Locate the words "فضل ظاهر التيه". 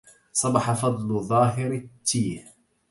0.73-2.45